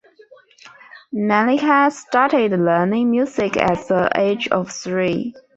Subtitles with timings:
[1.13, 5.35] Maliha started learning music at the age of three.